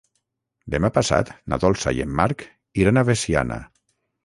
Demà 0.75 0.89
passat 0.95 1.29
na 1.53 1.59
Dolça 1.65 1.95
i 1.99 2.03
en 2.07 2.17
Marc 2.23 2.43
iran 2.85 3.01
a 3.03 3.07
Veciana. 3.13 3.63